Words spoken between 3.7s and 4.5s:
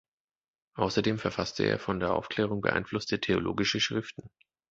Schriften.